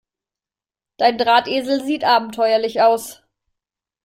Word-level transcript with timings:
Dein 0.97 1.19
Drahtesel 1.19 1.83
sieht 1.85 2.03
abenteuerlich 2.03 2.81
aus. 2.81 3.21